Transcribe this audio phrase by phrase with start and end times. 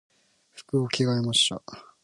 [0.55, 1.61] 服を着替えました。